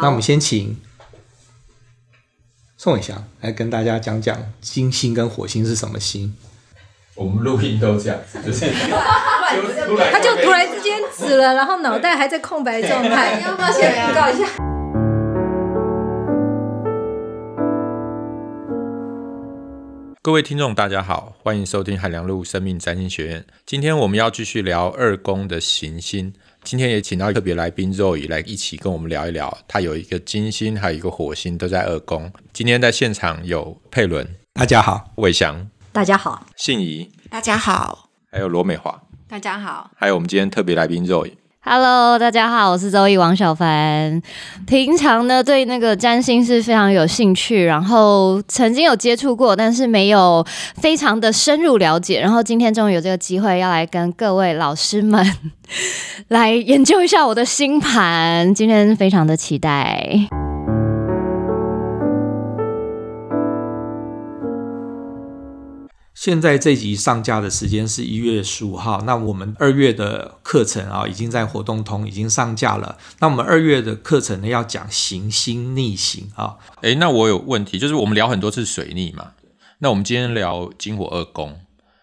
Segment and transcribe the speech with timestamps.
[0.00, 0.80] 那我们先请
[2.76, 6.34] 宋伟翔来跟大家讲讲金星跟火星是什么星。
[7.14, 8.70] 我们录音都这样子，就是
[10.10, 13.36] 他就突然之间紫了，然后脑袋还在空白状态。
[13.38, 14.48] 你 要不要先预告一下？
[20.22, 23.44] 各位听众，大家好，欢迎收听海良路生命占星学院。
[23.66, 26.32] 今天我们要继续聊二宫的行星。
[26.64, 29.56] 今天也请到特别来宾 Zoe 来一起跟我们聊一聊。
[29.66, 32.32] 他有一个金星，还有一个火星都在二宫。
[32.52, 35.68] 今天在现场有佩伦，大家好；伟翔。
[35.90, 41.32] 大家好，信怡，大家好，还有罗美华，大家好，还有我们今天特别来宾 Zoe。
[41.64, 44.20] Hello，大家好，我是周易王小凡。
[44.66, 50.44] 平常呢，对那个占星是非常有兴趣，然后曾经有接触过，但是没有
[50.74, 52.20] 非常的深入了解。
[52.20, 55.24] 然后今天终于有这个机会，要来跟各位老师们
[56.26, 58.52] 来研究一下我的星盘。
[58.52, 60.18] 今天非常的期待。
[66.22, 72.96] 现在这集上架的时间是一月十五号，那我们二月的课程啊，已经在活动通已经上架了。
[73.18, 76.58] 那我们二月的课程呢，要讲行星逆行啊。
[76.82, 79.32] 诶，那我有问题，就是我们聊很多次水逆嘛，
[79.80, 81.58] 那我们今天聊金火二宫，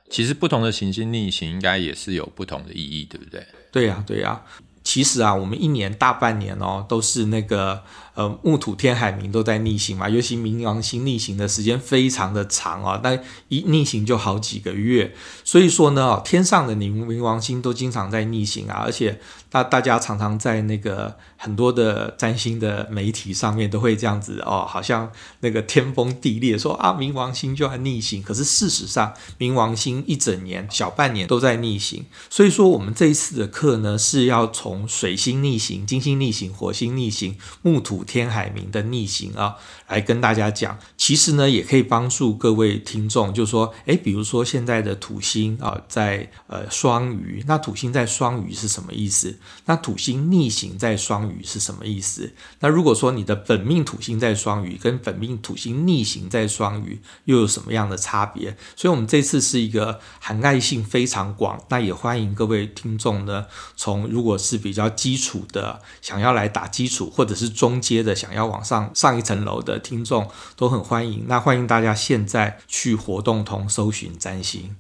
[0.09, 3.47] 其实不同的行星逆行应该也是有不同的意义，对不对？
[3.71, 4.41] 对呀，对呀。
[4.81, 7.83] 其实啊，我们一年大半年哦，都是那个
[8.19, 19.21] 呃木土天海冥都在逆行嘛，尤其冥王星逆行的时间非常的长啊，但一逆行就好几个月，所以说呢，天上的冥冥王星都经常在逆行啊，而且。
[19.51, 28.21] 大大家常常在那个很多的占星的媒体上面都会这样子哦，好像那个天崩地裂，说啊冥王星就要逆行。
[28.21, 32.05] 可是事实上，冥王星一整年小半年都在逆行。
[32.29, 39.55] 所以说，我们这一次的课呢，是要从水星逆行、金星逆行、火星逆行、木土天海冥的逆行啊，
[39.87, 40.79] 来跟大家讲。
[40.97, 49.37] 其实呢，也可以帮助各位听众，就说，诶，比如说现在的土星啊，在呃双鱼，那土星在双鱼是什么意思？
[49.65, 52.33] 那土星逆行在双鱼是什么意思？
[52.61, 58.57] 那如果说你的本命土星在双鱼，跟本命土星逆行在双鱼，又有什么样的差别？
[58.75, 61.61] 所以，我们这次是一个涵盖性非常广。
[61.69, 63.45] 那也欢迎各位听众呢，
[63.75, 71.25] 从如果是比较基础的，想要来打基础，或者是中阶的，想要往上上一层楼的听众，都很欢迎。
[71.27, 74.75] 那欢迎大家现在去活动通搜寻占星。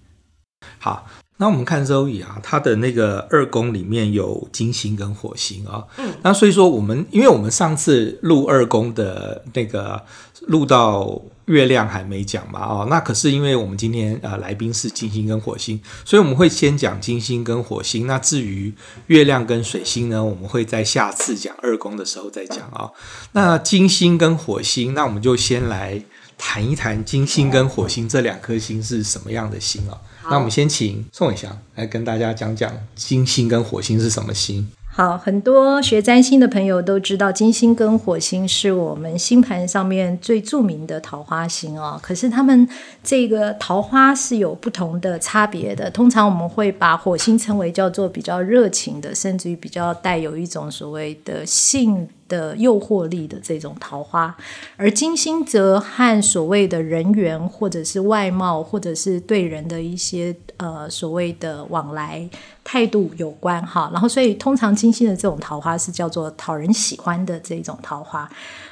[0.77, 1.07] 好。
[1.41, 5.87] 那我们看周易啊，他的那个二宫里面有金星跟火星啊、哦。
[5.95, 6.13] 嗯。
[6.21, 10.03] 那所以说，我们因为我们上次录二宫的那个
[10.47, 18.05] 录到月亮还没讲嘛，哦，那可是因为我们今天呃来宾是金星跟火星，所以我们会先讲金星跟火星。
[18.05, 18.71] 那至于
[19.07, 22.93] 月亮跟水星呢，我们会在下次讲二宫的时候再讲啊、哦。
[23.31, 25.99] 那金星跟火星，那我们就先来
[26.37, 30.29] 谈一谈金星跟火星这两颗星是什么样的星啊、哦？
[30.29, 34.69] 那我们先请宋伟翔来跟大家讲讲金星跟火星是什么星。
[34.99, 41.97] 好，很多学占星的朋友都知道，金星跟火星是我们星盘上面最著名的桃花星哦。
[42.03, 42.67] 可是他们
[43.01, 45.89] 这个桃花是有不同的差别的。
[45.89, 54.33] 通常我们会把火星称为叫做比较热情的，甚至于比较带有一种所谓的性的诱惑力的这种桃花，
[54.77, 62.29] 而金星则和所谓的人缘，或者是外貌，或者是对人的一些呃所谓的往来
[62.63, 63.89] 态度有关哈。
[63.91, 68.29] 然后，所以通常金星的这种桃花是叫做讨人喜欢的这种桃花。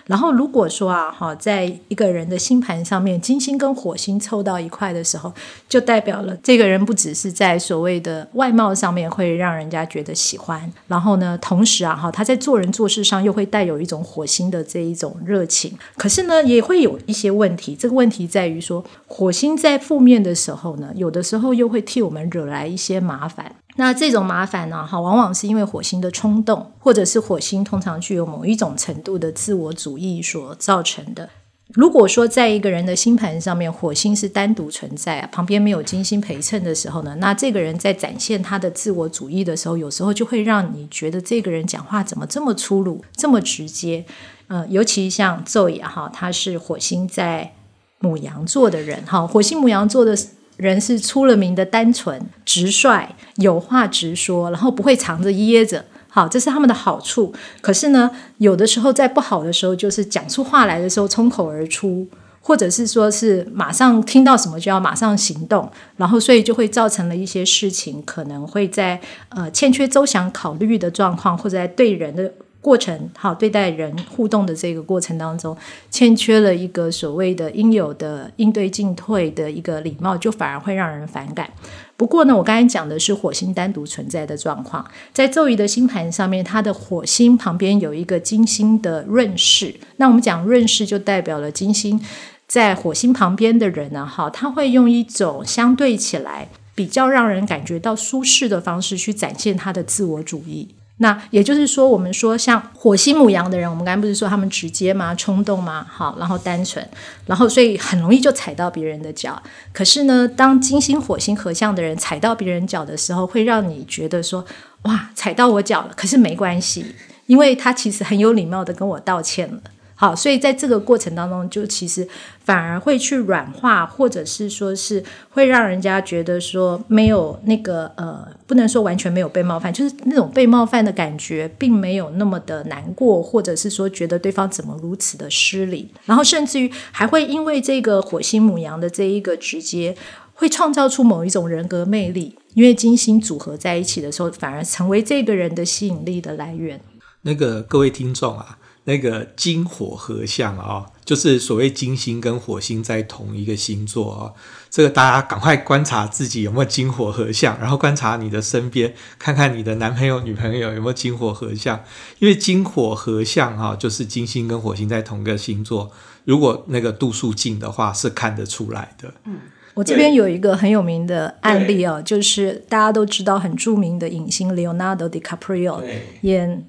[0.07, 5.31] 然后，如果说啊，哈，在一个人的星盘上面，金星跟火星凑到一块的时候，
[5.67, 15.77] 就代表了这个人不只是在所谓的外貌上面会让人家觉得喜欢，然后呢，同时啊，哈，他在做人做事上又会带有一种火星的这一种热情。
[15.97, 17.75] 可是呢，也会有一些问题。
[17.75, 23.53] 这个问题在于说，火星在负面的时候呢，有的时候又会替我们惹来一些麻烦。
[23.77, 31.29] 那这种麻烦呢，哈，往往是因为火星的冲动，或者是火星通常具有某一种程度的自我主义所造成的。
[31.73, 44.03] 如果说在一个人的星盘上面，火星是单独存在啊，旁边没有金星陪衬的时候呢，那这个人在展现他的自我主义的时候，有时候就会让你觉得这个人讲话怎么这么粗鲁，这么直接。
[44.47, 47.53] 呃，尤其像 Zoe 哈，他是火星在
[47.99, 50.17] 牡羊座的人哈，火星牡羊座的。
[50.57, 53.07] 人是出了名的单纯、直率，
[53.37, 57.33] 有话直说，然后不会藏着掖着，好，这是他们的好处。
[57.61, 62.07] 可是呢，有的时候在不好的时候，就是讲出话来的时候冲口而出，
[62.41, 68.99] 或者是说是马上听到什么就要马上行动，然后所以就会造成了一些事情，可能会在
[69.29, 72.31] 呃欠缺周详考虑的状况，或者在对人的
[72.61, 75.55] 过程，好对待人互动的这个过程当中，
[75.89, 81.49] 欠缺了一个所谓的应有的应对进退的一个礼貌，就反而会让人反感。
[81.95, 89.73] 不过呢，我刚才讲的是火星单独存在的状况，在周瑜的星盘上面，它的火星旁边有一个金星的润饰。
[89.95, 91.99] 那我们讲润饰，就代表了金星
[92.47, 100.75] 在火星旁边的人呢，哈，他会用一种相对起来比较让人感觉到舒适的方式去展现他的自我主义。
[100.99, 105.13] 那也就是说，我们说像火星母羊的人，我们刚才不是说他们直接吗？
[105.13, 105.85] 冲动吗？
[105.87, 106.83] 好，然后单纯，
[107.25, 109.41] 然后所以很容易就踩到别人的脚。
[109.71, 114.43] 可是呢，当金星火星合相的人踩到别人脚的时候，会让你觉得说，
[114.83, 115.91] 哇，踩到我脚了。
[115.95, 116.85] 可是没关系，
[117.27, 119.61] 因为他其实很有礼貌的跟我道歉了。
[119.99, 122.07] 好，所以在这个过程当中，就其实
[122.45, 139.97] 反而会去软化，或者是说是会让人家觉得说没有那个呃，不能说完全没有被冒犯，就是那种被冒犯的感觉，并没有那么的难过，或者是说觉得对方怎么如此的失礼，然后甚至于还会因为这个火星母羊的这一个直接，
[140.35, 146.79] 会创造出某一种人格魅力，因为金星组合在一起的时候，反而成为这个人的吸引力的来源。
[147.23, 148.59] 那个各位听众啊。
[148.87, 154.33] 那个金火合相啊、哦，就是所谓金星跟火星在同一个星座啊、哦。
[154.69, 161.83] 这个大家赶快观察自己有没有金火合相，然后观察你的身边，看看你的男朋友、女朋友有没有金火合相。
[162.19, 165.91] 因为金火合相啊，就是金星跟火星在同一个星座，
[166.23, 169.13] 如果那个度数近的话，是看得出来的。
[169.25, 169.39] 嗯，
[169.73, 175.83] 我这边有一个很有名的案例哦，就是大家都知道很著名的影星 Leonardo DiCaprio
[176.21, 176.65] 演。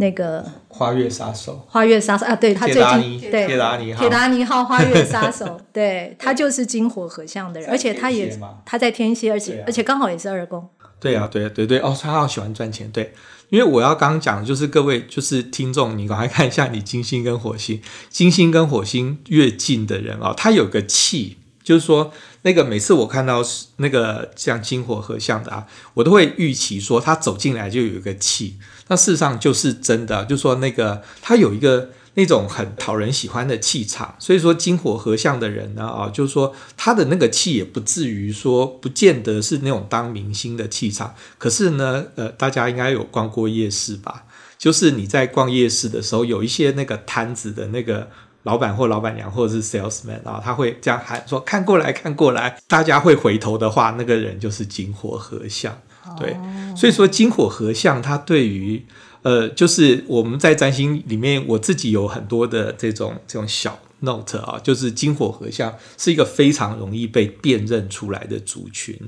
[0.00, 10.66] 那个花月杀手，花月杀手啊，对他最近对铁达尼号，铁达尼号花月杀手， 对他就是金火合相的人，而且他也他在天蝎，而且、啊、而且刚好也是二宫。
[10.98, 13.12] 对啊，对啊对对哦，他好喜欢赚钱，对，
[13.50, 22.12] 因为我要刚刚讲的就是各位就是听众，你赶快看一下你金星跟火星，金星跟火星越近的人啊、哦，他有个气，就是说
[22.42, 23.42] 那个每次我看到
[23.76, 28.58] 那个像金火合相的啊，我都会预期说他走进来就有一个气。
[28.88, 41.14] 那事实上就是真的，就是说那个他有一个那种很讨人喜欢的气场，所以说金火合相的人呢，啊，就是说他的那个气也不至于说不见得是那种当明星的气场。
[41.38, 44.24] 可是呢，呃，大家应该有逛过夜市吧？
[44.58, 48.10] 就是你在逛夜市的时候，有一些那个摊子的那个
[48.44, 55.78] 老板或老板娘或者是 salesman 啊，他会这样喊说：“看过来看过来。”大家会回头的话，那个人就是金火合相。
[56.18, 56.36] 对，
[56.74, 58.84] 所以说金火合相，它对于
[59.22, 68.98] 呃，就是我们在占星里面，我自己有很多的这种这种小 note 啊，就是金火合相是一个非常容易被辨认出来的族群。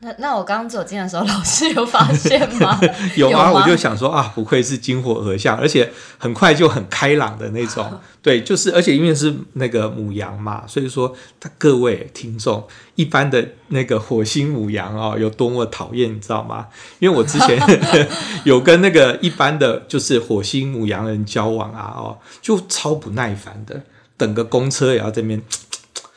[0.00, 2.78] 那那我刚刚走进的时候，老师有发现吗？
[3.16, 7.98] 有啊，我就想说啊，不愧是金火合相，而且很快就很开朗的那种。
[8.20, 12.62] 对，就是而且因为是那个母羊嘛，所以说他各位听众
[12.94, 16.66] 一般的那个火星母羊哦，有多么讨厌，你知道吗？
[16.98, 17.58] 因为我之前
[18.44, 23.80] 有跟那个一般的就是火星母羊人交往啊，哦，就超不耐烦的，
[24.18, 25.40] 等个公车也要这边。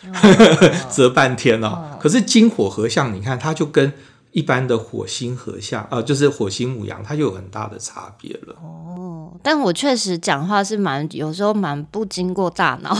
[0.91, 3.91] 折半天哦，可是金火合相，你看它就跟
[4.31, 8.55] 一般的火星合相，呃，就是火星母羊，它就有很大的差别了。
[8.61, 12.95] 哦，但我确实讲话是蛮有时候蛮不经过大脑，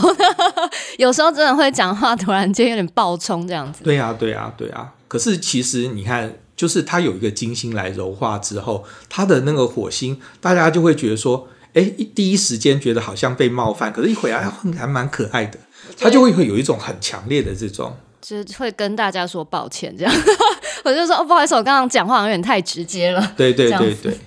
[0.98, 3.84] 有时候真的会讲话突然间有点爆冲这样子。
[3.84, 4.92] 对啊，对啊，对啊。
[5.08, 11.82] 可是其实你看，就是它有一个金星来柔化之后，它的那个火星，大家就会觉得说，哎，
[12.14, 15.58] 第一时间觉得好像被冒犯，可是一回来还蛮可爱的。
[16.00, 20.14] 他就会会有一种很强烈的这种，就会跟大家说抱歉，这样，
[20.84, 23.32] 我就说哦，不好意思，我刚刚讲话好像有点太直接了。
[23.36, 24.18] 对对对对。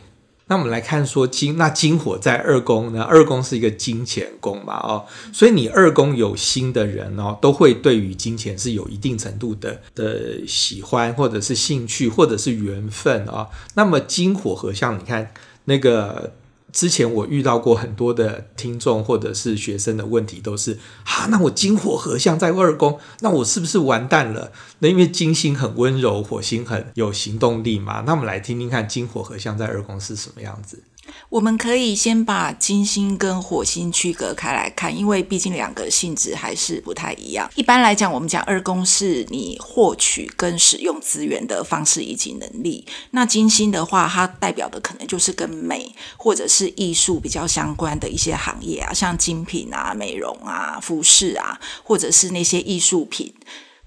[0.48, 3.01] 那我们来看说金，那金火在二宫呢？
[3.03, 13.50] 二宫是一个金钱宫嘛，哦，所以你二宫有心的人哦，都会对于金钱是有一定程度的的喜欢，或者是兴趣，或者是缘分啊、哦。
[13.75, 15.32] 那么金火合相，你看
[15.65, 16.34] 那个。
[16.74, 24.51] 之前我遇到过很多的听众或者是学生的问题，都是啊，那我金火合相在二宫，那我是不是完蛋了？
[24.80, 28.03] 那因为金星很温柔，火星很有行动力嘛。
[28.08, 30.82] 那我们来听听看，金火合相在二宫是什么样子。
[31.29, 37.50] 我们可以先把金星跟火星区隔开来看，因为毕竟两个性质还是不太一样。
[37.55, 42.86] 一般来讲，我们讲二宫是你获取跟使用资源的方式以及能力。
[43.12, 53.34] 那金星的话，它代表的可能就是跟美或者是艺术比较相关的一些行业啊，像精品啊、美容啊、服饰啊，或者是那些艺术品。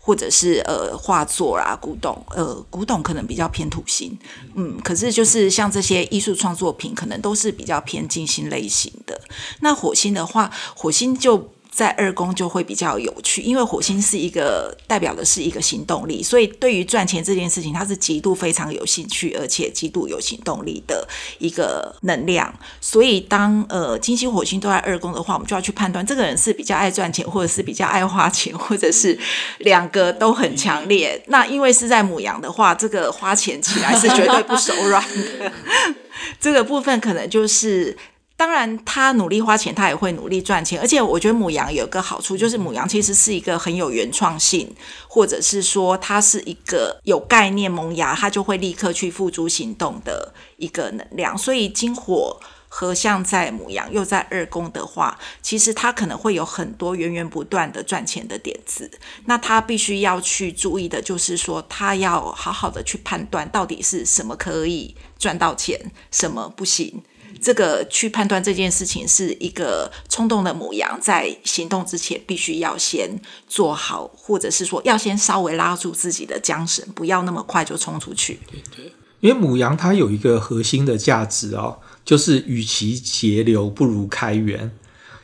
[0.06, 4.16] 或者是呃画作啊、古董，呃古董可能比较偏土星，
[4.54, 9.20] 嗯，可是就是像这些艺术创作品，可能都是比较偏金星类型的。
[9.62, 11.50] 那火星的话，火星就。
[11.76, 21.06] 在二宫就会比较有趣，因为火星是一个代表的是一个行动力，所以对于赚钱这件事情，他是极度非常有兴趣，而且极度有行动力的
[21.38, 22.50] 一个能量。
[22.80, 29.18] 所以当呃金星火星都在二宫的话，我们就要去判断这个人是比较爱赚钱，或者是比较爱花钱，或者是
[29.58, 31.22] 两个都很强烈。
[31.26, 35.52] 那因为是在母羊的话，这个花钱起来是绝对不手软的，
[36.40, 37.94] 这个部分可能就是。
[38.38, 40.78] 当然，他努力花钱，他也会努力赚钱。
[40.78, 44.70] 而且，我觉得母羊有个好处，就是母羊其实是一个很有原创性，
[45.08, 51.36] 或者是说，它是一个有概念萌芽，它就会立刻去付诸行动的一个能量。
[51.36, 52.38] 所以，金火
[52.68, 58.90] 合相在母羊，又在二宫的话，其实他可能会有很多源源不断的赚钱的点子。
[59.24, 67.02] 那他必须要去注意的，就是说，他要好好的去判断，到底是什么可以赚到钱，什么不行。
[67.46, 73.08] 这个去判断这件事情是一个冲动的母羊，在行动之前必须要先
[73.46, 78.40] 做好，或者是说要先稍微拉住自己的缰绳，不要那么快就冲出去。
[78.50, 84.72] 对对，因为母羊它有一个核心的价值哦，就是与其节流，不如开源。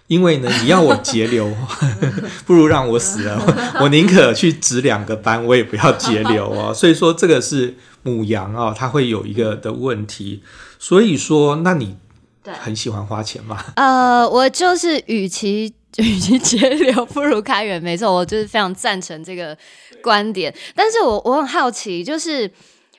[0.07, 1.53] 因为呢，你要我节流，
[2.47, 3.75] 不如让我死了。
[3.81, 6.73] 我宁可去值两个班，我也不要节流哦。
[6.73, 7.75] 所以说，这个是
[8.05, 10.43] 母羊、哦，它会有一个的问题。
[10.79, 11.97] 所以说，那你
[12.45, 13.65] 很喜欢花钱嘛？
[13.77, 17.83] 呃，我就是与其与其节流，不如开源。
[17.83, 19.57] 没错，我就是非常赞成这个
[20.03, 20.55] 观点。
[20.75, 22.51] 但是我我很好奇，就是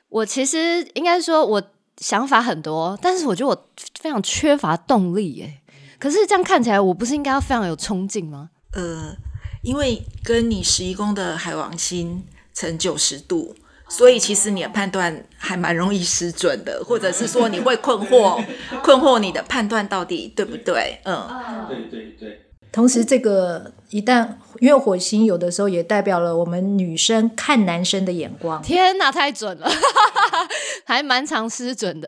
[0.09, 1.61] 我其实应该说，我
[1.97, 3.67] 想法很多，但是我觉得我
[3.99, 5.59] 非常缺乏动力耶。
[5.99, 8.49] 可是这样看起来，我不是应该要非常有冲劲吗？
[8.73, 9.15] 呃，
[9.61, 12.23] 因为跟你十一宫的海王星
[12.53, 13.55] 成九十度。
[13.89, 18.43] 所以其实你的判断还蛮容易失准的，或者是说你会困惑，
[18.81, 20.99] 困惑你的判断到底对不对？
[21.05, 22.39] 嗯，对对对。
[22.71, 24.27] 同时，这个一旦
[24.59, 28.59] 因为火星有的时候也代表了我们女生看男生的眼光。
[28.63, 29.69] 天哪，太准了，
[30.83, 32.07] 还蛮常失准的。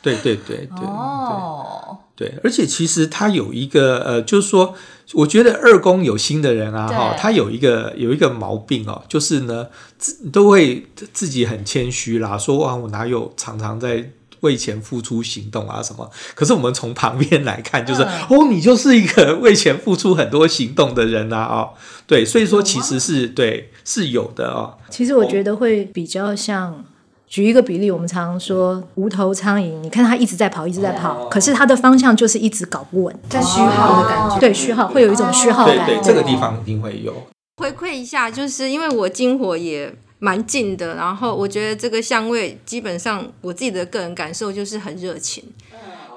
[0.00, 0.86] 对对对对。
[0.86, 1.98] 哦。
[2.22, 4.76] 对，而且其实他有一个呃，就是说，
[5.14, 9.66] 我觉得二宫有心的人啊，哈，他有一个有一个毛病哦，就是呢，
[9.98, 14.08] 自都会自己很谦虚啦，说啊，我哪有常常在
[14.42, 16.08] 为钱付出行动啊什么？
[16.36, 21.70] 可是我们从旁边来看，就是、嗯、哦，你就是一个为钱付出很多行动的人啊，哦，
[22.06, 24.78] 对，所以说其实是对是有的哦。
[24.90, 26.84] 其实我觉得会比较像。
[27.32, 34.38] 举一个比例，我们常常说无头苍蝇，你看它一直在跑，一直在跑，可是它的方向就是一直搞不稳，在虚耗的感觉。
[34.38, 35.86] 对，虚耗会有一种虚耗感。
[35.86, 37.14] 对对，这个地方一定会有。
[37.56, 45.42] 回馈一下，就是因为我金火也蛮近的，然后我觉得这个香味基本上我自己的个人感受就是很热情，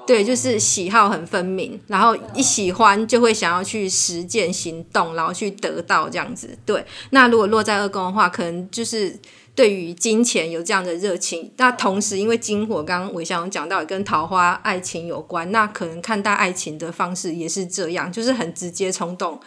[0.06, 6.50] 对，就是喜好很分明，然后一喜欢就会想要去实践行动，然后去得到这样子。
[6.66, 9.18] 对，那如果落在二宫的话，可能就是。
[9.56, 19.40] 对于金钱有这样的热情，那同时因为金火刚刚煒翔讲到跟桃花爱情有关，那可能看待爱情的方式也是这样，就是很直接冲动，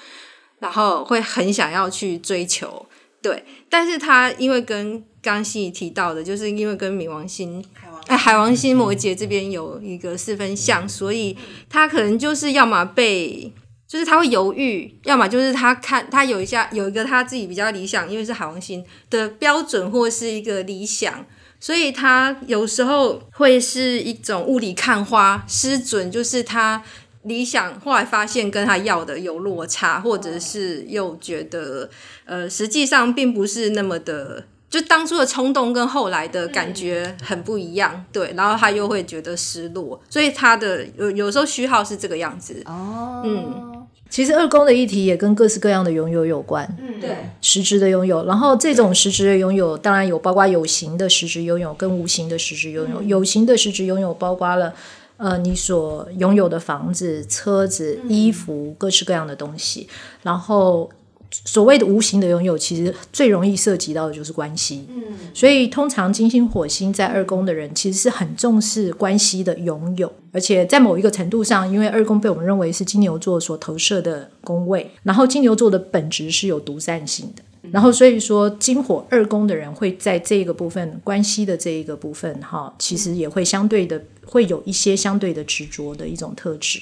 [0.57, 2.87] 然后会很想要去追求，
[3.21, 3.45] 对。
[3.69, 11.37] 但是他因为跟刚希提到的，就是因为跟冥王星、海王、哎、海王星摩羯这边有一个四分相，所以
[11.69, 13.53] 他可能就是要么被。
[13.89, 21.25] 就是他会犹豫，要么就是他看他有一下有一个他自己比较理想，因为是海王星的标准或是一个理想，
[21.59, 26.83] 所以他有时候会是一种雾里看花失准，就是他
[27.23, 31.89] 理想后来发现跟他要的有落差，或者是又觉得
[32.25, 43.75] 呃实际上并不是那么的，就当初的冲动跟后来的感觉很不一样，对，然后他又会觉得失落，所以他的有有时候虚耗是这个样子哦，嗯。
[44.11, 48.25] 其实二宫的议题也跟各式各样的拥有有关，嗯，对，实质的拥有。
[48.25, 53.03] 然后这种实质的拥有，当然有包括有形的实质拥有跟无形的实质拥有。
[53.03, 54.73] 有形的实质拥有包括了，
[55.17, 59.87] 呃，你所拥有的房子、车子、衣服，各式各样的东西。
[60.23, 60.89] 然后。
[61.31, 64.85] 所谓的无形的拥有，其实最容易涉及到的就是关系。
[64.89, 86.79] 嗯，所以通常金星、火星在二宫的人，其实是很重视关系的拥有，而且在某一个程度上，因为二宫被我们认为是金牛座所投射的宫位，然后金牛座的本质是有独占性的，然后所以说金火二宫的人会在这个部分关系的这一个部分，哈，其实也会相对的会有一些相对的执着的一种特质。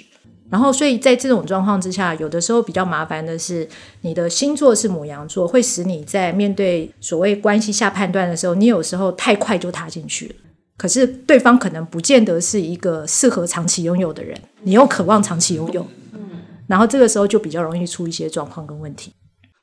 [0.50, 3.68] 然后，所以在这种状况之下，有的时候比较麻烦的是，
[4.02, 10.36] 你的星座是母羊座，会使你在面对所谓关系下判断的时候，你有时候太快就踏进去了。
[10.78, 16.20] 可是对方可能不见得是一个适合长期拥有的人，你又渴望长期拥有，嗯
[16.68, 19.12] 然后这个时候就比较容易出一些状况跟问题。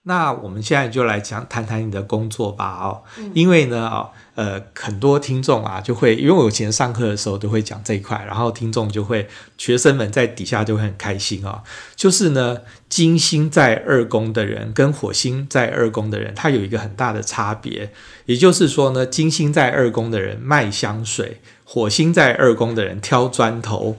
[0.06, 11.62] 那我们现在就来讲谈谈你的工作吧，哦，因为呢，哦，呃，很多听众啊，就会因为我以前上课的时候都会讲这一块，然后听众就会学生们在底下就会很开心哦。
[11.96, 12.58] 就是呢，
[12.90, 17.90] 金星在二宫的人跟火星在二宫的人，他有一个很大的差别，
[18.26, 23.96] 也就是说呢，金星在二宫的人卖香水，火星在二宫的人挑砖头，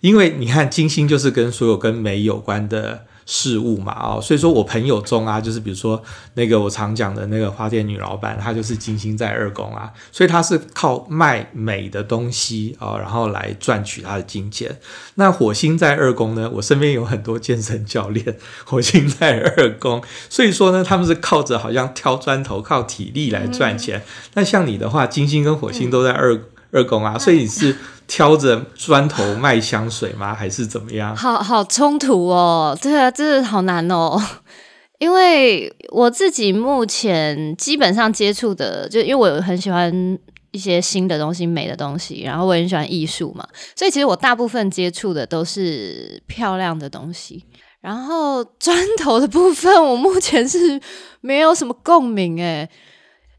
[0.00, 3.06] 因为你看金星就是跟所有跟美有关的。
[3.26, 6.00] 事物嘛，哦，所以说我朋友中啊，就是比如说
[6.34, 14.78] 那个我常讲的那个花店女老板，她就是金星在二宫啊，所以她是靠卖美的东西啊，然后来赚取她的金钱。
[15.16, 24.04] 那火星在二宫呢，我身边有很多健身教练，火星在二宫，所以说呢，他们是靠着好像挑砖头、靠体力来赚钱。
[24.34, 26.40] 那、像你的话，金星跟火星都在二、
[26.70, 27.76] 二宫啊，所以你是。
[28.06, 30.34] 挑着砖头卖香水吗？
[30.34, 31.14] 还是怎么样？
[31.16, 34.20] 好好冲突哦，对啊，真的好难哦。
[34.98, 40.18] 因为我自己目前基本上接触的，就因为我很喜欢
[40.52, 47.44] 一些新的东西、美的东西，然后我也很喜欢艺术嘛，所以其实我大部分接触的都是漂亮的东西。
[47.82, 50.80] 然后砖头的部分，我目前是
[51.20, 52.68] 没有什么共鸣诶，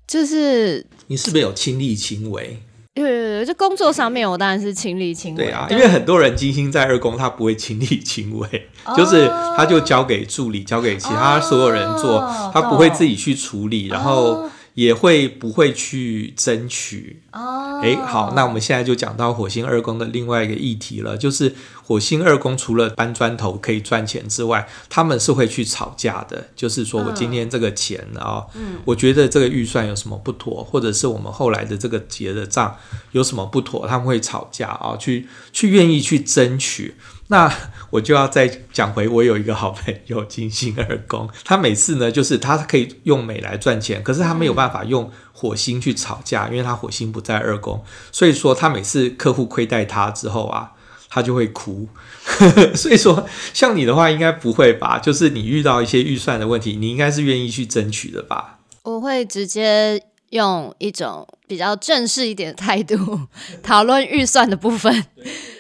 [0.08, 2.62] 就是你是不是有亲力亲为？
[3.04, 5.46] 对对对，就工作上面，我当然是亲力亲为。
[5.46, 14.50] 对啊，因为很多人金星在二宫，他不会亲力亲为，哦、 就是他就交给助理，交给其他所有人做，哦、他不会自己去处理，哦、然后。
[14.78, 17.20] 也会不会去争取？
[17.32, 26.50] 哦，哎，好，那我们现在就讲到火星二宫的另外一个议题了，就是火星二宫除了搬砖头可以赚钱之外，他们是会去吵架的。
[26.56, 32.78] 就是说我今天这个钱啊，嗯，我觉得这个预算有什么不妥，或者是我们后来的这个结的账
[33.14, 36.94] 有什么不妥，他们会吵架啊，去去愿意去争取。
[37.28, 37.54] 那
[37.92, 50.72] 我就要再讲回，我有一个好朋友金星二宫，他每次呢，就是他可以用美来赚钱，可是他没有办法用火星去吵架，因为他火星不在二宫，所以说他每次客户亏待他之后啊，
[51.10, 51.88] 他就会哭。
[52.76, 55.00] 所以说，像你的话应该不会吧？
[55.00, 58.60] 就是你遇到一些预算的问题，你应该是愿意去争取的吧？
[58.84, 63.22] 我会直接用一种比较正式一点的态度
[63.64, 65.06] 讨论预算的部分。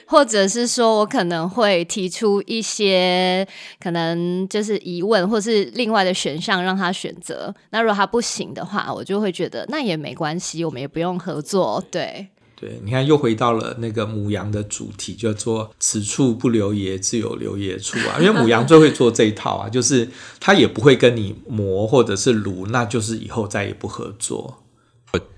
[0.08, 3.48] 或者是说，我可能会提出一些
[3.80, 7.54] 可能就是疑问，或是另外的选项让他选择。
[7.72, 11.84] 那如果他不行的话，我就会觉得那也没关系，我们也不用合作。
[11.92, 18.18] 对，对，你看又回到了那个母羊的主题，叫做“此处不留爷，自有留爷处”啊。
[18.24, 24.64] 因为母羊最会做这一套啊，就是他也不会跟你磨或者是撸，那就是以后再也不合作。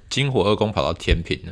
[0.10, 1.52] 金火二宫跑到天秤呢？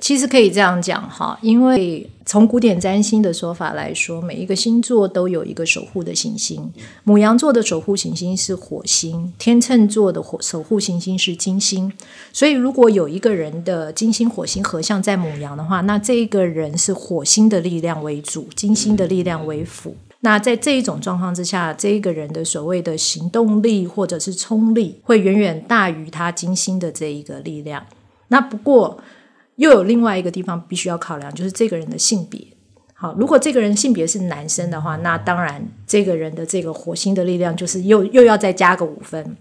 [0.00, 6.70] 其实可以这样讲哈，因为从古典占星的说法来说，每一个星座都有一个守护的行星。
[7.04, 11.92] 母羊座的守护行星是火星，天秤座的火守护行星是金星。
[12.32, 19.94] 所以，如果有一个人的金星、火星合相在母羊的话，那这一个人是火星的力量为主，金星的力量为辅。
[20.20, 27.86] 那在这一种状况之下，这一个人的所谓的行动力或者是冲力，会远远大于他金星的这一个力量。
[28.28, 28.98] 那不过，
[29.56, 32.40] 又有另外一个地方必须要考量，就是这个人的性别。
[32.94, 39.36] 好，如果这个人性别是男生的话，那当然这个人的这个火星的力量就是又又要再加个五分。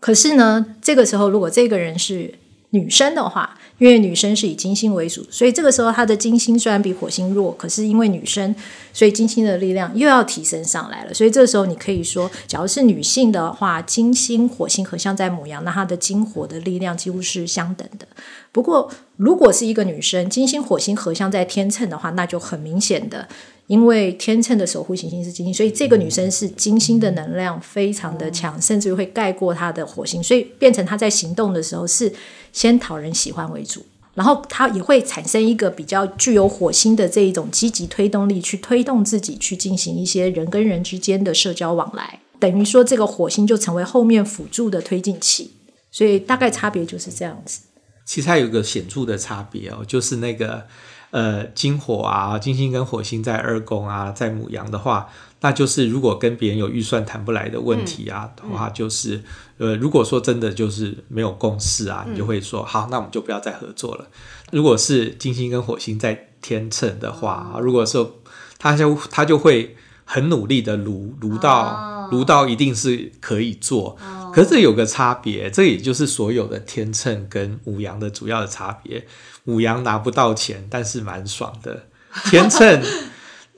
[0.00, 2.32] 可是呢，这个时候如果这个人是
[2.70, 8.54] 女生的话，因为女生是以金星为主，所以这个时候她的金星虽然比火星弱，可是因为女生，
[8.92, 11.14] 所以金星的力量又要提升上来了。
[11.14, 18.06] 所以这个时候你可以说，假如是女性的话，金星火星合相在母羊，那她的金火的力量几乎是相等的。
[18.52, 23.26] 不过如果是一个女生，金星火星合相在天秤的话，那就很明显的。
[23.68, 32.10] 因为天秤的守护行星是金星，所以这个女生是金星的能量非常的强，甚至会盖过她的火星，所以变成她在行动的时候是
[32.50, 45.50] 先讨人喜欢为主，然后她也会产生一个比较具有火星的这一种积极推动力，去推动自己去进行一些人跟人之间的社交往来，等于说这个火星就成为后面辅助的推进器，
[45.92, 47.60] 所以大概差别就是这样子。
[48.06, 50.66] 其实还有一个显著的差别哦，就是那个。
[51.10, 55.08] 呃，金火啊，金星跟火星在二宫啊，在母羊的话，
[55.40, 59.22] 那就是如果跟别人有预算谈不来的问题啊、嗯、的话，就是
[59.56, 64.06] 呃，如果说真的就是没有共识啊，嗯、你就会说好，那我们就不要再合作了。
[64.52, 68.16] 如果是金星跟火星在天秤的话，如果说
[68.58, 72.26] 他就他就会很努力的卢卢到卢、oh.
[72.26, 73.96] 到一定是可以做。
[74.24, 74.34] Oh.
[74.34, 79.06] 可是这有个差别，这也就是所有的天秤跟五羊的主要的差别。
[79.48, 81.84] 牡羊拿不到钱，但是蛮爽的。
[82.26, 82.80] 天秤。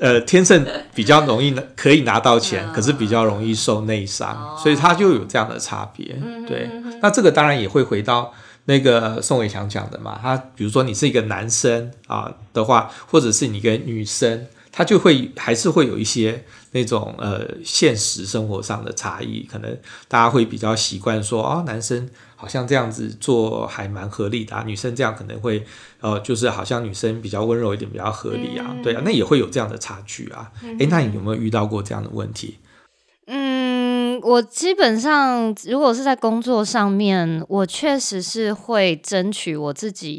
[0.03, 6.19] 呃，天秤比较容易可以拿到钱，可是比较容易受内伤，所以它就有这样的差别。
[6.49, 6.71] 对，
[7.03, 8.33] 那这个当然也会回到
[8.65, 10.19] 那个宋伟强讲的嘛。
[10.23, 19.77] 他比如说你是一个男生啊的话，或者是你一个女生，他就会还是会有一些那种呃现实生活上的差异，可能
[20.09, 22.09] 大家会比较习惯说哦，男生。
[22.41, 25.63] 好像这样子做还蛮合理的啊，女生这样可能会，
[26.01, 30.51] 呃，就是好像女生比较温柔一点，比较合理啊，对啊，那也会有这样的差距啊。
[30.79, 32.57] 诶，那你有没有遇到过这样的问题？
[33.27, 40.13] 嗯我基本上，如果是在工作上面，我确实是会争取我自己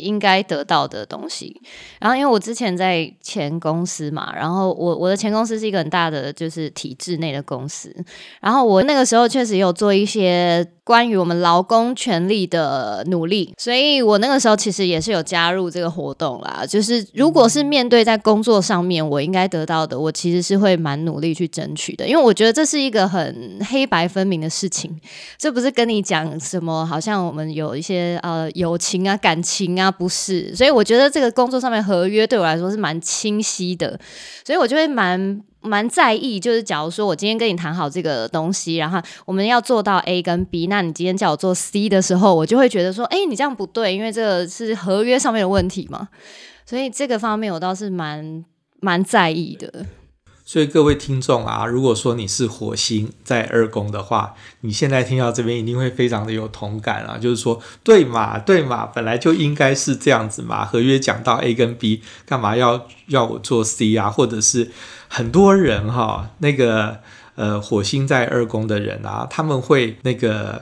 [0.00, 1.60] 应该得到的东西。
[2.00, 7.94] 然后，因为我之前在前公司嘛，然后我我的前公司是一个很大的就是体制内的公司，
[8.40, 16.64] 然后我那个时候确实有做一些关于我们劳工权利的努力，所以我那个时候其实也是有加入这个活动啦。
[16.68, 23.34] 就是如果是面对在工作上面我应该得到的，我其实是会蛮努力去争取的，因为我觉得这是一个很。
[23.64, 24.94] 黑白分明的事情，
[25.38, 30.54] 这不是跟你讲什么，好像我们有一些呃友情啊、感情啊，不是。
[30.54, 33.98] 所以我觉得这个工作上面合约对我来说是蛮清晰的，
[34.44, 36.38] 所以我就会蛮蛮在意。
[36.38, 46.08] 就是假如说我今天跟你谈好这个东西，然后我们要做到 A 跟 B，那你今天叫我做 C 的时候，我就会觉得说，哎，你这样不对，因为这个是合约上面的问题嘛。
[46.66, 48.44] 所以这个方面我倒是蛮
[48.80, 49.84] 蛮在意的。
[50.46, 64.10] 所以各位听众啊，如果说你是火星在二宫的话，你现在听到这边一定会非常的有同感啊，就是说，对嘛，对嘛，本来就应该是这样子嘛，合约讲到 A 跟 B，干嘛要要我做 C 啊？
[64.10, 64.70] 或者是
[65.08, 67.00] 很多人哈，那个
[67.36, 70.60] 呃火星在二宫的人啊，他们会那个，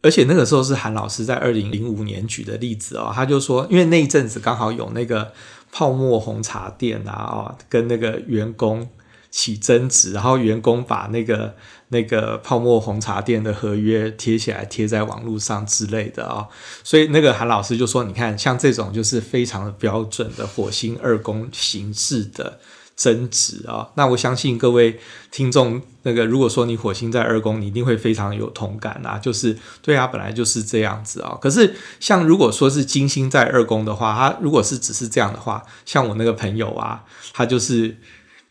[0.00, 5.32] 而且那个时候是韩老师在二零零五年举的例子哦，他就说，因为那一阵子刚好有那个
[5.70, 8.88] 泡沫红茶店啊，哦，跟那个员工。
[9.30, 11.54] 起争执，然后员工把那个
[11.88, 16.46] 那个泡沫红茶店的合约贴起来，贴在网络上之类的啊、
[16.82, 22.58] 所以那个韩老师就说：“你看，像这种就是非常的标准的火星二宫形式的
[22.96, 24.98] 争执啊、”那我相信各位
[25.30, 29.18] 听众，那个如果说你火星在二宫，你一定会非常有同感啊。
[29.18, 37.98] 就是对啊，本来就是这样子啊、可是像如果说是金星在二宫的话，他如果是只是这样的话，像我那个朋友啊，他就是。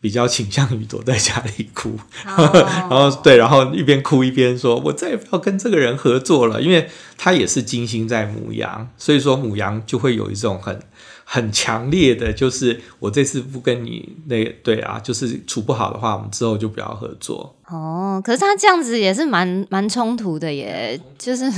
[0.00, 1.98] 比较倾向于躲在家里哭
[2.36, 2.54] ，oh.
[2.88, 10.80] 然后对，然后一边哭一边说：“我再也不要跟这个人合作了。”因为他也是金星在母羊，所以说母羊就会有一种很
[11.24, 17.56] 很强烈的，就是我这次不跟你那、对啊，就是处不好的话，我们之后就不要合作。
[17.66, 21.50] 哦，oh, 可是他这样子也是蛮蛮冲突的耶，就是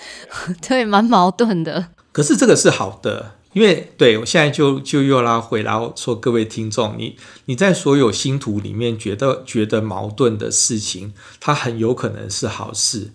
[0.68, 1.88] 对，蛮矛盾的。
[2.12, 3.35] 可是这个是好的。
[3.56, 7.16] 因为对我现在就就又拉回来说，各位听众，你
[7.46, 13.12] 你在所有星图里面觉得觉得矛盾的事情，它很有可能是好事。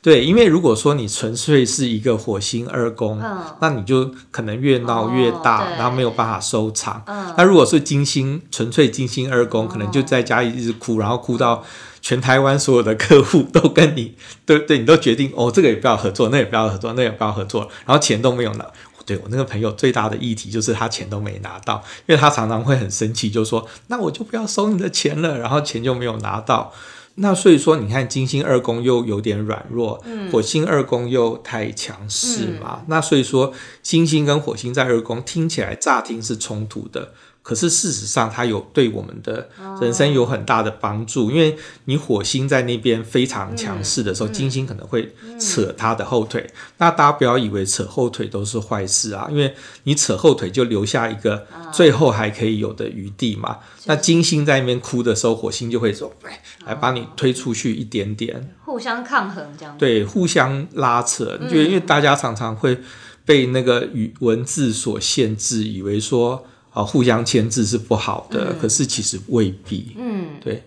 [0.00, 7.02] 对，因为如果说你纯粹是一个火星二宫，嗯、那你就可能越闹越大，哦、然后没有办法收场。
[7.06, 11.64] 嗯、那如果是金星纯粹金星二宫，嗯、可能就在家里一直哭，然后哭到
[12.00, 14.14] 全台湾所有的客户都跟你
[14.46, 18.64] 对对，你都决定哦，这个也不要合作，那也不要合作，那也不要合作，然后钱都没有拿。
[19.10, 26.72] 对，我那个朋友最大的议题就是他钱都没拿到，因为他常常会很生气，就说：“那我就不要收你的钱了。”然后钱就没有拿到。
[27.16, 32.78] 那所以说，你看金星二宫又有点软弱，嗯、火星二宫又太强势嘛。
[32.82, 37.12] 嗯、那所以说，金星跟火星在二宫听起来乍听是冲突的。
[37.42, 39.48] 可是事实上，它有对我们的
[39.80, 46.42] 人生有很大的帮助，哦、因为你火星在那边非常强势的时候，嗯、金星可能会扯它的后腿。
[46.46, 53.52] 嗯、那大家不要以为扯后腿都是坏事啊，因为你扯后腿就留下一个最后还可以有的余地嘛。
[53.52, 61.38] 哦、那金星在那边哭的时候，火星就会说：“哎，来把你推出去一点点，互相抗衡这样。”对，互相拉扯。
[61.50, 62.78] 就因为大家常常会
[63.24, 66.44] 被那个语文字所限制，以为说。
[66.70, 69.94] 啊，互相牵制是不好的，嗯、可是其实未必。
[69.96, 70.62] 嗯，对。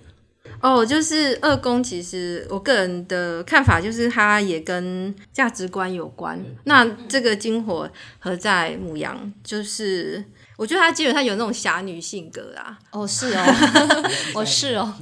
[0.61, 6.37] 哦，就是二宫，其实我个人的看法就是，它也跟价值观有关。
[6.39, 7.89] 嗯、那这个金火
[8.19, 10.23] 合在母羊，就是。
[10.57, 12.77] 我觉得他基本上有那种侠女性格啊。
[12.91, 13.43] 哦，是哦，
[14.35, 14.93] 我 是哦，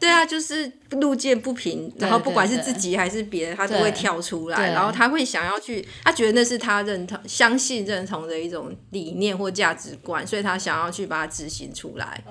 [0.00, 12.22] 对啊，就是路见不平，然后不管是自己还是别人，他都会跳出来，然后他会想要去，他觉得那是他认同、相信、认同的一种理念或价值观，所以他想要去把它执行出来。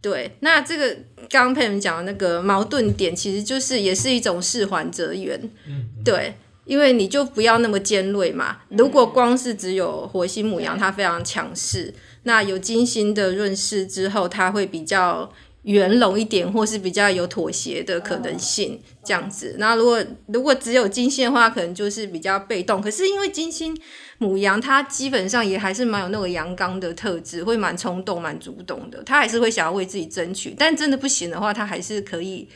[0.00, 0.94] 对，那这个
[1.28, 5.38] 刚刚佩们讲的那个矛盾点，其实就是也是一种事缓则圆。
[5.66, 6.34] 嗯，对，
[6.68, 8.58] 因为你就不要那么尖锐嘛。
[8.68, 15.32] 如果光是只有火星母羊，它非常强势，那有金星的润饰之后，它会比较。
[15.62, 19.56] 圆融一点，或是比较有妥协的可能性，这样子。
[19.58, 22.80] 那如果如果只有金星的话，可能就是比较被动。
[22.80, 23.76] 可是因为金星
[24.16, 29.02] 母羊，它基本上也还是蛮有那个阳刚的特质，会蛮冲动、蛮主动的。
[29.04, 32.48] 它还是会想要为自己争取，但真的不行的话，它还是可以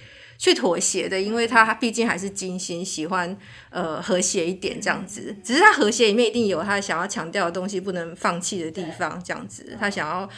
[0.42, 3.36] 去妥协的，因为他毕竟还是金星，喜欢
[3.70, 5.36] 呃和谐一点这样子。
[5.44, 9.76] 只是他和谐里面一定有他想要强调的东西，不能放弃的地方，这样子。
[9.78, 10.28] 他想要。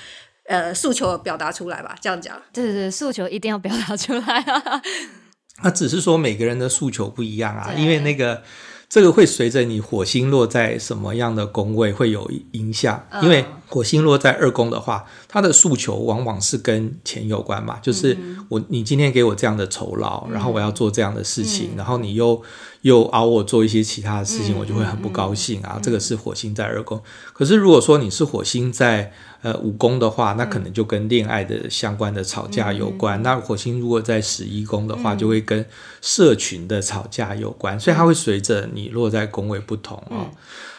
[0.46, 2.36] 呃，诉求表达出来吧，这样讲。
[2.52, 4.82] 对对对，诉求一定要表达出来啊。
[5.64, 8.42] 那只是说每个人的诉求不一样啊，因为那个
[8.86, 13.06] 这个会随着你火星落在什么样的宫位会有影响。
[13.22, 18.16] 因为火星落在二宫的话，他的诉求往往是跟钱有关嘛，就是
[18.48, 22.40] 我你今天给我这样的酬劳，然后我要做这样的事情，然后你又
[22.82, 25.80] 又熬我做一些其他的事情，我就会很不高兴啊。
[25.82, 27.02] 这个是火星在二宫。
[27.32, 33.20] 可是如果说你是火星在呃，五宫的话，那可能就跟恋爱的相关的吵架有关。
[33.20, 35.66] 嗯、那火星如果在十一宫的话，嗯、就会跟
[36.00, 37.78] 社群的吵架有关。
[37.80, 40.30] 所以它会随着你落在宫位不同哦。
[40.30, 40.30] 嗯、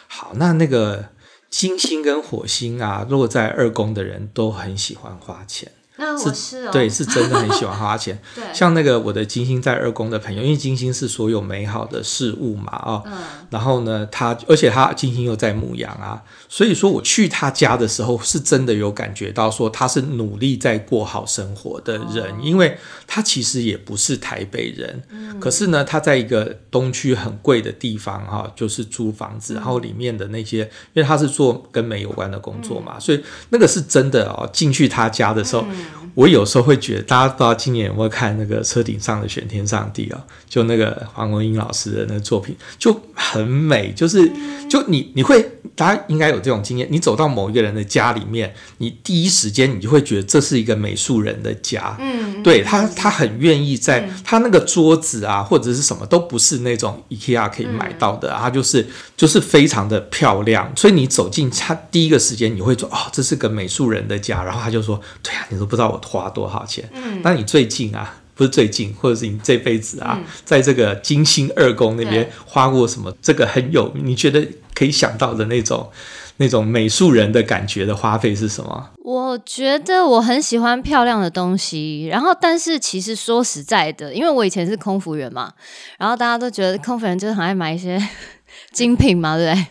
[0.08, 1.04] 好，那那个
[1.48, 5.72] 金星跟火星啊，落在二宫的人都很喜欢花钱。
[5.98, 8.18] 那我是、哦、对，是真的很喜欢花钱。
[8.36, 13.12] 对，像那个我的金星在二宫的朋友，因为金星是所有美好的事物嘛，哦，嗯、
[13.48, 30.58] 然后呢，他而且他金星又在牧羊啊，所以说我去他家的时候，是真的有感觉到说他是努力在过好生活的人，哦、因为他其实也不是台北人，嗯、可是呢，他在一个东区很贵的地方哈、哦，就是租房子，然后里面的那些，
[30.92, 35.64] 因为他是做跟美有关的工作嘛，嗯、所以那个是真的哦，进去他家的时候。
[35.86, 36.05] Mm.
[36.16, 40.24] 我有时候会觉得，大家不知道今年有没有看那个车顶上的玄天上帝啊？
[40.48, 43.92] 就那个黄文英老师的那个作品，就很美。
[43.94, 44.32] 就是，
[44.66, 51.94] 就你你会，大家应该有这种经验，你走到某一个人的家里面，你第一时间你就会觉得这是一个美术人的家。
[52.00, 60.72] 嗯，对他，他很愿意在他那个桌子啊，或者是什么，都不是那种 IKEA 可以买到的，他就是就是非常的漂亮。
[60.74, 64.42] 所以你走进他第一个时间，你会说，哦，这是个美术人的家。
[64.42, 66.00] 然后他就说，对啊，你都不知道我。
[66.06, 66.88] 花多少钱？
[66.92, 73.12] 嗯，那你最近啊，不是最近，或者是你这辈子啊，嗯、在这个金星二宫那边花过什么？
[73.20, 75.90] 这个很有，你觉得可以想到的那种
[76.36, 78.90] 那种美术人的感觉的花费是什么？
[79.02, 85.52] 我觉得我很喜欢漂亮的东西，然后但是其实说实在的，因为我以前是空服员嘛，
[85.98, 88.00] 然后大家都觉得空服员就是很爱买一些
[88.72, 89.66] 精品嘛，对不对？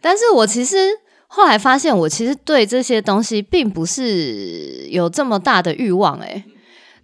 [0.00, 0.76] 但是我其实。
[1.32, 6.42] 后来发现，我其实对这些东西并不是有这么大的欲望诶，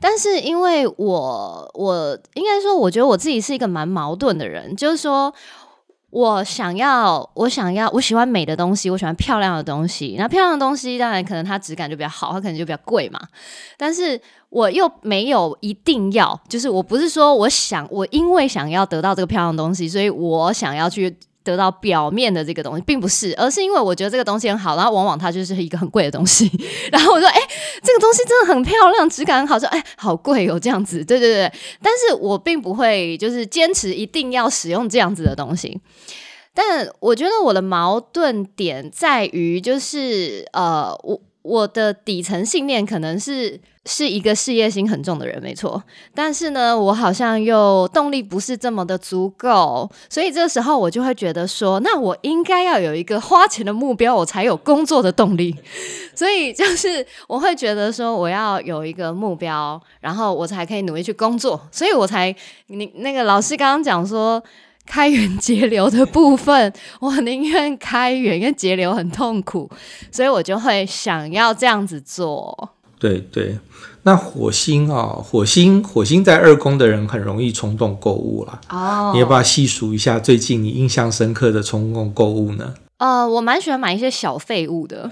[0.00, 5.32] 但是因为我我应该说，我觉得我自己是一个蛮矛盾的人，就是说
[6.10, 10.16] 我想要，我想要，我喜欢美的东西，我喜欢漂亮的东西。
[10.18, 13.20] 那漂亮的东西当然可能它质感就比较好，它可能就比较贵嘛。
[13.76, 21.16] 但是我又没有一定要，就是我不是说我想，我因为想要得到这个漂亮的东西，所以我想要去。
[21.46, 26.50] 得到表面的这个东西，并不是，而是因为我觉得这个东西很好，然后往往它就是一个很贵的东西。
[26.90, 27.40] 然后我说，哎、
[27.84, 31.52] 这个东西真的很漂亮，质感很好，说，哎、好贵哦，这样子，对对对。
[31.80, 35.80] 但是我并不会就是坚持一定要使用这样子的东西。
[36.52, 43.60] 但我觉得我的矛盾点在于，就是呃，我我的底层信念可能是。
[43.86, 45.82] 是一个事业心很重的人，没错。
[46.12, 55.54] 但是呢，我好像又动力不是这么的足够，所以这时候我就会觉得说，那我应该要有一个花钱的目标，我才有工作的动力。
[56.14, 61.60] 所以就是我会觉得说，我要有一个目标，然后我才可以努力去工作。
[61.70, 62.34] 所以我才
[62.66, 64.42] 你那个老师刚刚讲说，
[64.84, 69.70] 开源节流的部分，我宁愿开源，因为节流很痛苦，
[70.10, 72.70] 所以我就会想要这样子做。
[72.98, 73.58] 对对，
[74.02, 78.60] 那火星啊、哦，火星火星在二宫的人很容易冲动购物啦。
[78.70, 82.74] 哦，你要不要细数一下最近你印象深刻的冲动购物呢？
[82.98, 85.10] 呃，我蛮喜欢买一些小废物的，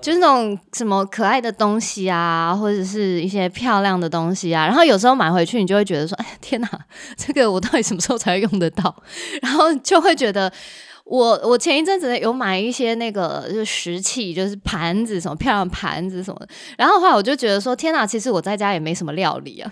[0.00, 4.64] 就是那种什么可爱的东西啊，或者是一些漂亮的东西啊。
[4.64, 6.68] 然后有时候买回去，你就会觉得说：“哎，天哪，
[7.16, 8.94] 这个我到底什么时候才会用得到？”
[9.42, 10.52] 然后就会觉得。
[11.04, 19.70] 我我前一阵子有买一些那个就是食器，就是盘子什么漂亮盘子什么的，然后后来我就觉得说，天哪，其实我在家也没什么料理啊，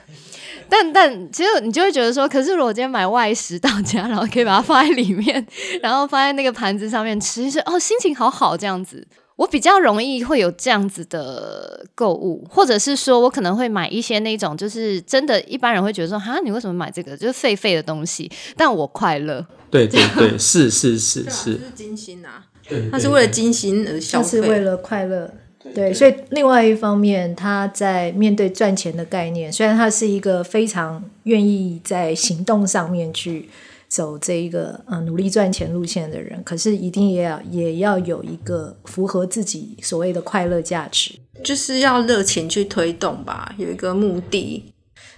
[0.68, 5.45] 但但其实你就会觉得说，可是如果今天买外食到家，然后可以把它放在里面，
[5.83, 9.07] 然后放在那个盘子上面吃，是哦，心情好好这样子。
[9.37, 17.16] 我比较容易会有这样子的购物，或者是说我可能会买一些那种，就是真的一般人会觉得说，哈，你为什么买这个？
[17.16, 19.45] 就是废废的东西，但我快乐。
[19.72, 22.44] 对对对，是是是是，是金星啊，
[22.92, 25.32] 他是为了金星而消费，是为了快乐。
[25.74, 33.48] 对，所以另外一方面，他在面对赚钱的概念，虽然他是一个非常愿意在行动上面去
[33.88, 44.64] 走这一个嗯、呃、努力赚钱路线的人，可是一定也要也要有一个符合自己所谓的快乐价值，就是要热情去推动吧，有一个目的。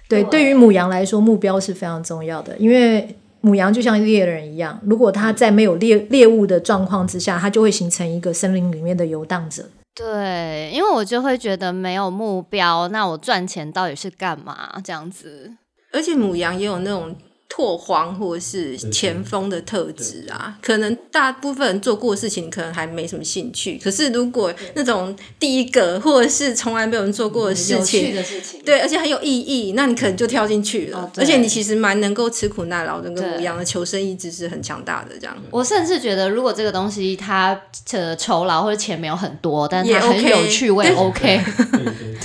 [0.07, 9.69] 对，对于母羊来说，目标是非常重要的，因为牡羊就像猎人一样，如果它在没有猎猎物的状况之下，它就会形成一个森林里面的游荡者。
[9.93, 14.81] 对，因为我就会觉得没有目标，那我赚钱到底是干嘛？
[14.83, 15.53] 这样子，
[15.93, 17.15] 而且母羊也有那种。
[17.55, 23.79] 拓荒或者是前锋的特质啊，可能大部分人做过的事情，可能还没什么兴趣。
[23.81, 30.97] 可是如果那种第一个或者是从来没有人做过的事情，的事情对，而且很有意义，那你可能就跳进去了。
[30.99, 35.17] 哦、而且你其实蛮能够吃苦耐劳的，跟牡羊的求生意志是很强大的。
[35.17, 37.57] 这样，我甚至觉得，如果这个东西它
[37.89, 41.41] 的酬劳或者钱没有很多，但它很有趣味，OK。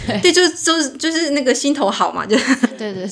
[0.09, 2.37] 对，对， 就是就是就是那个心头好嘛，就
[2.77, 3.11] 对对对。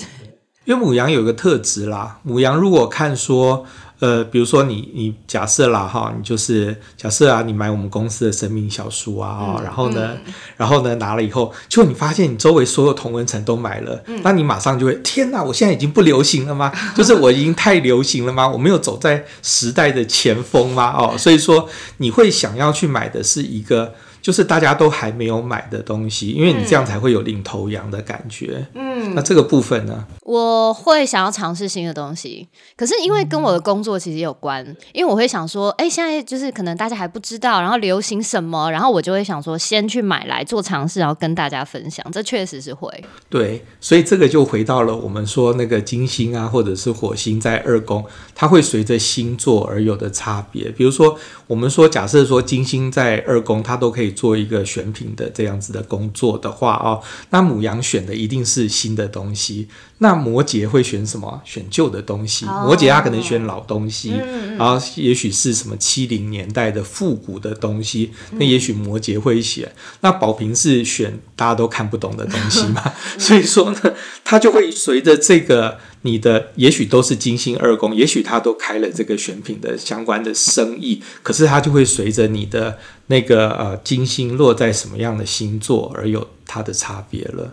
[0.68, 3.64] 因为母羊有一个特质啦，母羊如果看说，
[4.00, 16.70] 呃，比如说你你假设啦哈，你就是假设啊，你买我们公司的生命小书啊，嗯、然后呢，嗯、然后呢拿了以后，就你发现你周围所有同文层都买了，嗯、那你马上就会天哪，我现在已经不流行了吗？
[16.94, 18.46] 就是我已经太流行了吗？
[18.46, 20.94] 我没有走在时代的前锋吗？
[20.94, 23.94] 哦，所以说你会想要去买的是一个。
[24.28, 28.66] 就是大家都还没有买的东西，因为你这样才会有领头羊的感觉。
[28.74, 30.04] 嗯，那这个部分呢？
[30.20, 42.04] 我会想要尝试新的东西，可是因为跟我的工作其实有关，嗯、因为我会想说，哎，现在就是可能大家还不知道，然后流行什么，然后我就会想说，先去买来做尝试，然后跟大家分享。
[42.12, 42.92] 这确实是会。
[43.30, 50.70] 对，所以这个就回到了我们说那个金星啊，或者是火星在二宫，它会随着星座而有的差别。
[50.72, 54.14] 比如说，我们说假设说金星在二宫，它都可以。
[54.18, 57.00] 做一个选品的这样子的工作的话哦，
[57.30, 59.68] 那母羊选的一定是新的东西。
[60.00, 61.40] 那摩羯会选什么？
[61.44, 62.46] 选旧的东西。
[62.46, 64.12] 摩羯他可能选老东西，
[64.56, 68.10] 然后也许是什么七零年代的复古的东西。
[68.32, 69.70] 那也许摩羯会选。
[70.00, 72.82] 那宝瓶是选大家都看不懂的东西嘛？
[73.18, 73.80] 所以说呢，
[74.24, 82.78] 他就会随着这个你的，也许都是金星二宫，也许他都开了这个选品的相关的生意，可是他就会随着你的
[83.08, 87.52] 那个呃金星落在什么样的星座而有它的差别了。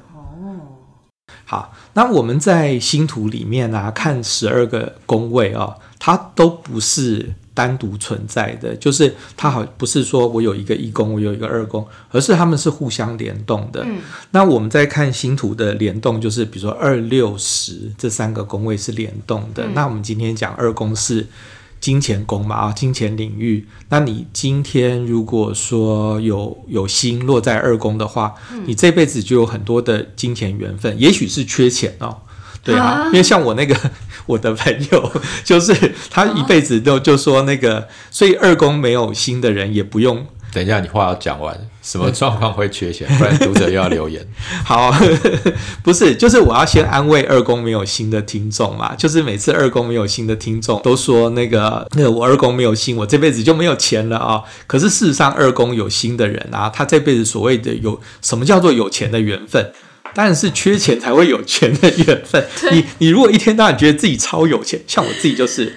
[1.43, 13.83] 好，那我们在星图里面啊，看十二个宫位啊，它都不是单独存在的，就是它好不是说我有一个一宫，我有一个二宫，而是它们是互相联动的。
[13.85, 13.99] 嗯，
[14.31, 19.65] 那我们在看星图的联动，就是比如说二六十这三个宫位是联动的。
[19.65, 21.27] 嗯，那我们今天讲二宫是。
[21.79, 23.67] 金钱宫嘛啊，金钱领域。
[23.89, 30.99] 那你今天如果说有有星落在二宫的话，嗯、你这辈子就有很多的金钱缘分。
[30.99, 32.17] 也许是缺钱哦，
[32.63, 33.75] 对啊，啊因为像我那个
[34.25, 35.11] 我的朋友，
[35.43, 40.25] 就是他一辈子都就说那个，所以二宫没有心的人也不用。
[40.55, 43.05] 等一下，你话要讲完，什么状况会缺钱？
[43.17, 44.25] 不然读者又要留言。
[44.63, 44.89] 好，
[45.83, 48.95] 不是，就是我要先安慰二宫没有新的听众嘛。
[48.95, 54.41] 就是每次二宫没有新的听众都说那个，那个我二宫没有新，我这辈子就没有钱了啊。
[54.65, 59.73] 可是事实上，二宫有新的人啊，他这辈子所谓的有什么叫做有钱的缘分？
[60.13, 62.41] 当然是缺钱才会有钱的缘分。
[62.71, 65.75] 你你如果一天到晚觉得自己超有钱，像我自己就是。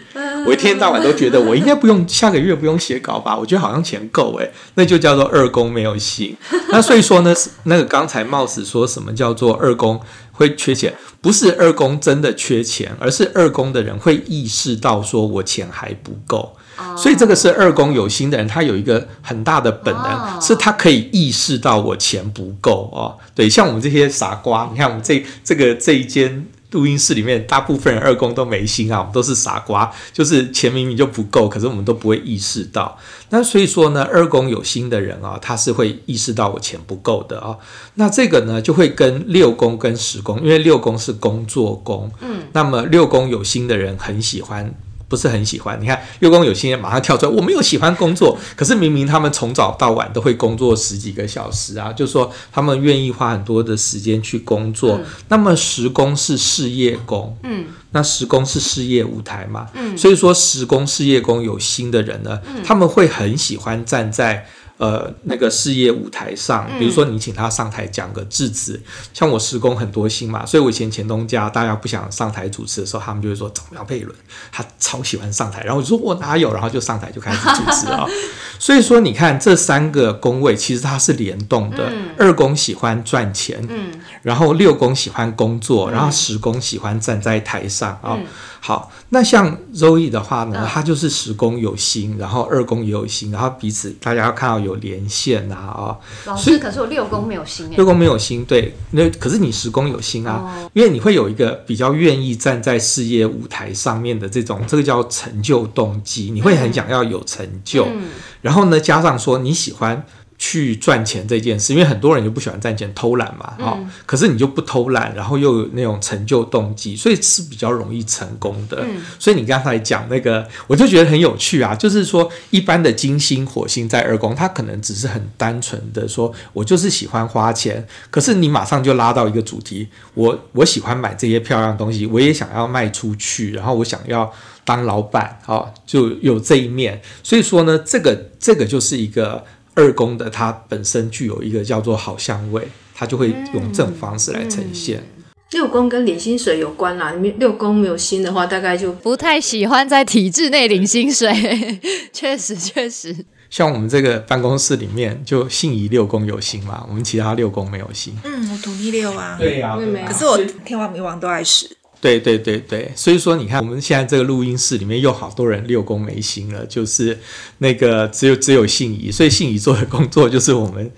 [0.48, 3.36] 我一天到晚都觉得我应该不用下个月不用写稿吧？
[3.36, 6.34] 我觉得好像钱够诶，那就叫做二宫没有星。
[6.70, 7.34] 那所以说呢，
[7.64, 10.00] 那个刚才貌似说什么叫做二宫
[10.32, 16.56] 会缺钱，不是二宫真的缺钱，而是二宫的人会意识到说我钱还不够。
[16.96, 23.18] 所以这个是二宫有心的人，他有一个很大的本能，是他可以意识到我钱不够哦。
[23.34, 26.46] 对，像我们这些傻瓜，你看我们这这个这一间。
[26.70, 32.98] 录音室里面大部分人二宫都没心啊，我们都是傻瓜，就是钱明明就不够，可是我们都不会意识到。
[33.30, 37.56] 那所以说呢，二宫有心的人啊，他是会意识到我钱不够的啊。
[37.94, 44.74] 那这个呢，就会跟六宫跟十宫，因为六宫是工作宫，嗯，那么六宫有心的人很喜欢。
[45.08, 54.98] 不是很喜欢，你看月宫有些人马上跳出来，我没有喜欢工作，可是明明他们从早到晚都会工作十几个小时啊，就是说他们愿意花很多的时间去工作。
[54.98, 64.46] 嗯、那么时宫是事业宫，嗯，那时宫是事业舞台嘛，嗯，所以说时宫事业宫有心的人呢，嗯、他们会很喜欢站在
[64.78, 68.80] 呃那个事业舞台上，比如说你请他上台讲个致辞，
[69.12, 74.14] 像我十宫很多心嘛，所以我以前前东家大家不想上台主持的时候，他们就会说找苗佩伦，
[74.50, 78.06] 他超喜欢上台，然后我就说我哪有，然后就上台就开始主持啊。
[78.58, 83.92] 所以说你看这三个宫位其实它是联动的，二宫喜欢赚钱，嗯。
[84.22, 88.18] 然后六宫喜欢工作，然后十宫喜欢站在台上啊。
[88.60, 95.96] 好，那像 Zoe 的话呢，他就是十宫有星，然后二宫也有星，然后彼此大家要看到有连线啊啊。
[96.26, 108.08] 老师，可是我六宫没有星，六宫没有星，对，那可是你十宫有星啊，哦、因为你会有一个比较愿意站在事业舞台上面的这种，这个叫成就动机，你会很想要有成就，嗯、
[108.42, 110.04] 然后呢，加上说你喜欢。
[110.38, 113.90] 去赚钱这件事，因为很多人就不喜欢赚钱，偷懒嘛，哈、嗯。
[114.06, 118.84] 可是你就不偷懒，然后又有那种成就动机，所以是比较容易成功的。
[118.88, 121.74] 嗯、所以你刚才讲那个，我就觉得很有趣啊。
[121.74, 127.84] 就是说，一般的金星、火星在二宫，他可能只是很单纯的说，我就是喜欢花钱。
[128.08, 134.32] 可是你马上就拉到一个主题，我我喜欢买这些漂亮东西，我也想要卖出去，然后我想要
[134.64, 137.02] 当老板，哈，就有这一面。
[137.24, 139.44] 所以说呢，这个这个就是一个。
[139.78, 144.98] 二宫的它本身具有一个叫做好香味，它就会用这种方式来呈现。
[144.98, 151.32] 嗯嗯、六宫跟领薪水有关啦，你六宫没有薪的话，大概就不太喜欢在体制内领薪水。
[152.12, 153.14] 确实，确实。
[153.48, 158.12] 像我们这个办公室里面，就信宜六宫有星嘛，我们其他六宫没有星。
[158.24, 159.36] 嗯，我土地六啊。
[159.38, 161.70] 对呀、啊，可是我天王冥王都爱使。
[162.00, 167.18] 对对对对，所以说你看，我们现在这个录音室里面又好多人六宫没星了，就是
[167.58, 170.90] 那个只有只有信仪，所以信仪做的工作就是我们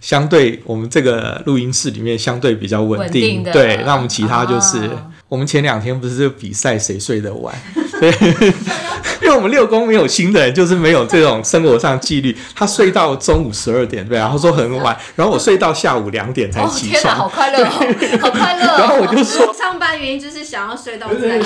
[0.00, 4.90] 相对我们这个录音室里面相对比较稳定，对，那我们其他就是、
[5.28, 7.54] 我们前两天不是就比赛谁睡得晚，
[9.28, 12.34] 因为我们六宫没有星的人，就是没有这种生活上纪律。
[12.56, 17.62] 他睡到中午十二点，对，然后说很晚， 然后我睡到下午两点才起床，好快乐，
[18.22, 18.78] 好快乐。
[18.78, 21.44] 然后我就说，上班原因就是想要睡到这个。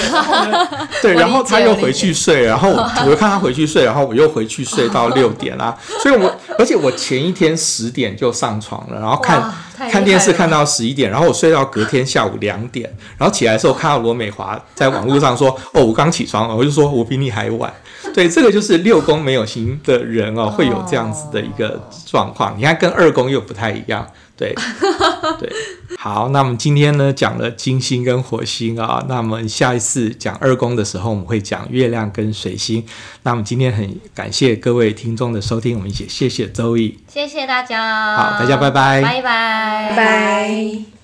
[1.02, 5.76] 对，然后他又回去睡，然后我就看他回去睡，然后我又回去睡到六点啦。
[6.00, 9.42] 所以我而且我前一天十点就上床了，然后看
[9.90, 17.72] 看电视看到十一点，然后我睡到隔天下午两点，然后起来的时候看到罗美华在网络上说：“哦，我刚起床。”我就说：“我比你还晚。”
[18.14, 22.54] 对，这个就是六宫没有行的人哦，会有这样子的一个状况。
[22.58, 24.06] 你看，跟二宫又不太一样。
[24.42, 24.52] 对，
[25.38, 25.52] 对，
[25.96, 32.84] 好，那我们今天呢讲了金星跟火星啊，那我们下一次讲二宫的时候，我们会讲月亮跟水星。
[33.22, 36.98] 那我们今天很感谢各位听众的收听，我们也谢谢周易。
[37.06, 41.01] 谢谢大家，好，大家拜拜，拜拜，拜拜。